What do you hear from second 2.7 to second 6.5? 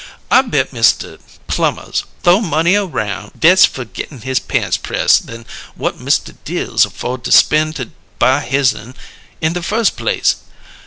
aroun' dess fer gittin' his pants press' than whut Mista